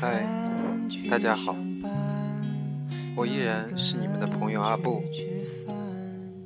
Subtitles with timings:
[0.00, 0.24] 嗨，
[1.10, 1.56] 大家好，
[3.16, 5.02] 我依然是你们的朋友阿布。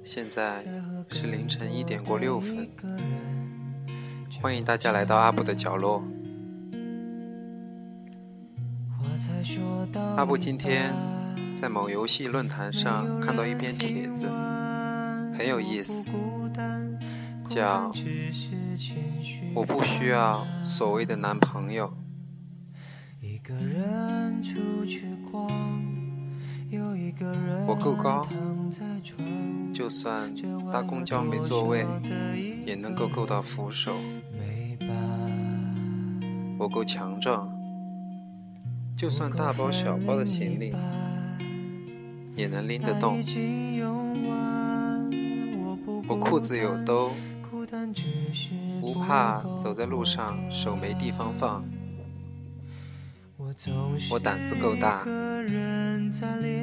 [0.02, 0.64] 现在
[1.10, 2.66] 是凌晨一点过六分，
[4.40, 6.02] 欢迎大家来到阿布的角落。
[10.16, 10.94] 阿布今天
[11.54, 14.30] 在某游戏论坛上看到一篇帖子，
[15.36, 16.08] 很有意思，
[17.50, 17.92] 叫
[19.54, 21.92] “我不需要所谓的男朋友”。
[27.68, 28.26] 我够高，
[29.72, 30.34] 就算
[30.72, 31.86] 搭公交没座位，
[32.66, 33.94] 也能够够到扶手。
[36.58, 37.48] 我够强壮，
[38.96, 40.74] 就算大包小包的行李
[42.34, 43.22] 也能拎得动。
[46.08, 47.12] 我裤子有兜，
[48.80, 51.64] 不怕走在路上手没地方放。
[54.10, 55.04] 我胆子够大，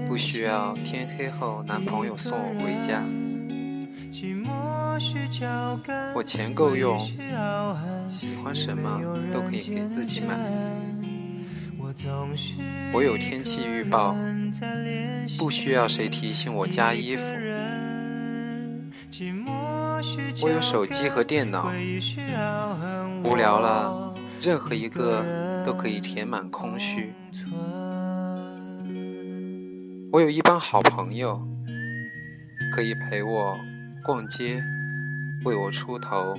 [0.07, 3.03] 不需要天黑后男朋友送我回家。
[6.15, 6.99] 我钱够用，
[8.07, 9.01] 喜欢什么
[9.31, 10.35] 都可以给自己买。
[12.91, 14.15] 我有天气预报，
[15.37, 17.23] 不需要谁提醒我加衣服。
[20.41, 21.71] 我有手机和电脑，
[23.23, 25.48] 无聊了，任何一个。
[25.63, 27.13] 都可以填满空虚。
[30.11, 31.45] 我有一帮好朋友，
[32.71, 33.59] 可以陪我
[34.03, 34.63] 逛街，
[35.45, 36.35] 为我出头。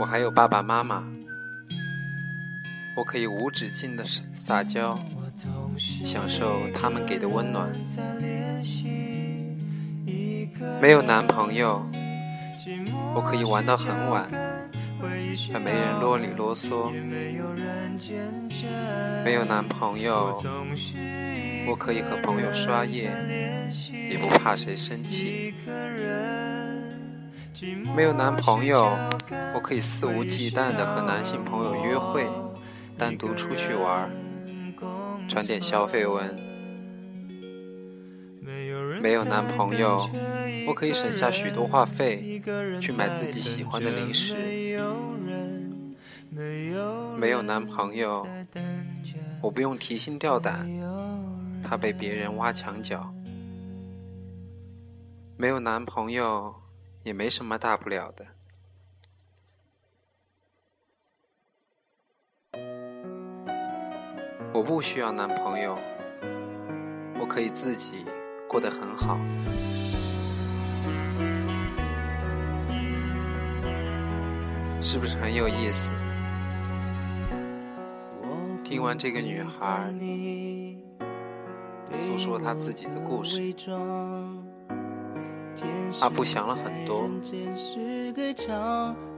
[0.00, 1.04] 我还有爸爸妈妈，
[2.96, 4.98] 我可以无止境的撒娇，
[5.76, 7.68] 享受他们给的温暖。
[10.80, 11.84] 没有男朋友，
[13.14, 14.28] 我可以玩到很晚。
[15.52, 16.90] 还没人啰里啰嗦，
[19.24, 20.42] 没有男朋友，
[21.68, 23.10] 我可以和朋友刷夜，
[24.10, 25.54] 也不怕谁生气。
[27.94, 28.96] 没有男朋友，
[29.54, 32.26] 我可以肆无忌惮的和男性朋友约会，
[32.96, 34.10] 单独出去玩，
[35.28, 36.36] 传点消费文。
[39.00, 40.08] 没有男朋友，
[40.66, 42.42] 我可以省下许多话费，
[42.80, 44.34] 去买自己喜欢的零食。
[47.16, 48.26] 没有男朋友，
[49.42, 50.68] 我不用提心吊胆，
[51.62, 53.12] 怕被别人挖墙脚。
[55.36, 56.54] 没有男朋友，
[57.02, 58.26] 也没什么大不了的。
[64.52, 65.78] 我不需要男朋友，
[67.20, 68.04] 我可以自己
[68.48, 69.18] 过得很好。
[74.80, 75.90] 是不是很有意思？
[78.64, 79.92] 听完这个女孩
[81.92, 83.42] 诉说她自己的故事，
[86.00, 87.08] 阿布想了很多，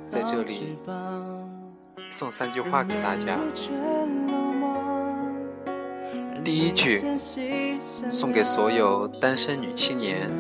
[0.07, 0.79] 在这里
[2.11, 3.39] 送三句话给大家。
[6.43, 7.03] 第一句，
[8.11, 10.31] 送给所有单身女青年。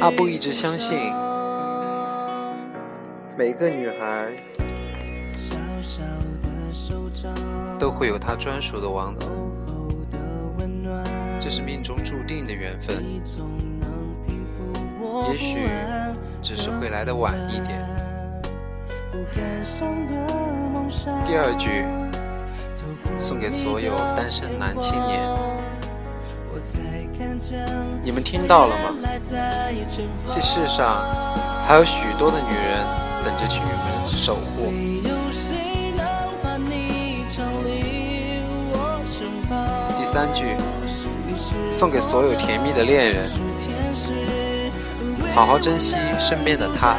[0.00, 0.98] 阿布一直相信，
[3.36, 4.28] 每个女孩。
[7.78, 9.28] 都会有他专属的王子，
[11.40, 13.04] 这是命中注定的缘分。
[15.30, 15.68] 也许
[16.40, 17.84] 只是会来的晚一点。
[21.26, 21.84] 第二句，
[23.18, 25.20] 送给所有单身男青年，
[28.04, 28.94] 你们听到了吗？
[30.32, 31.02] 这世上
[31.66, 32.86] 还有许多的女人
[33.24, 34.72] 等着去你们守护。
[39.98, 40.56] 第三句，
[41.70, 43.30] 送给所有甜蜜的恋人：
[45.34, 46.96] 好好珍惜身边的他，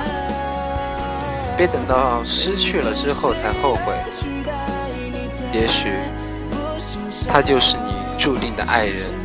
[1.56, 3.94] 别等到失去了之后才后悔。
[5.52, 5.92] 也许
[7.28, 9.23] 他就是你注定的爱人。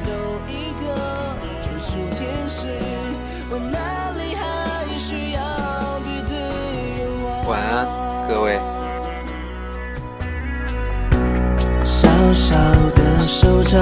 [12.32, 12.54] 小小
[12.94, 13.80] 的手掌，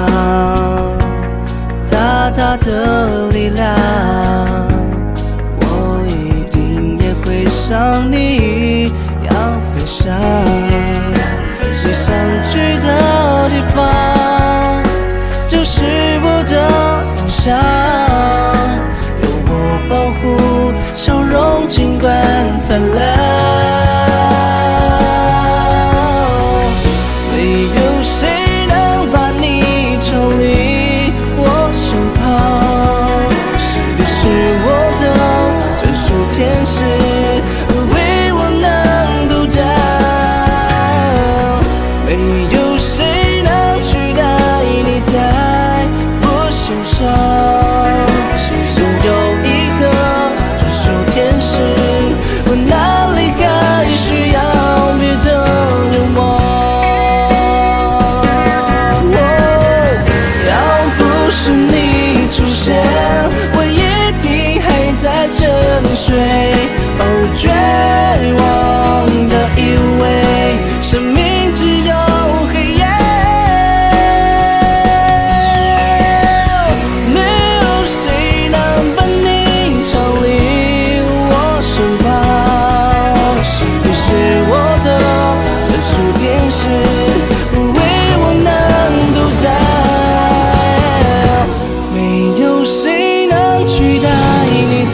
[1.89, 3.75] 大大的力量，
[5.61, 8.89] 我一定也会像你一
[9.25, 9.33] 样
[9.75, 10.15] 飞翔。
[11.61, 12.13] 你想
[12.49, 14.83] 去的地方，
[15.47, 15.83] 就是
[16.23, 16.69] 我的
[17.15, 17.55] 方向。
[19.21, 19.51] 有我
[19.89, 22.09] 保护，笑容尽管
[22.59, 23.86] 灿烂。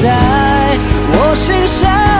[0.03, 0.77] 在
[1.13, 2.12] 我心上。